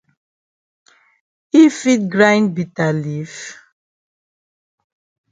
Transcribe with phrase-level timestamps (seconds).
[1.53, 3.33] Yi fit grind bitter leaf?